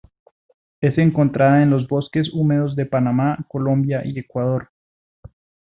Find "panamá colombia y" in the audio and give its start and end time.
2.87-4.17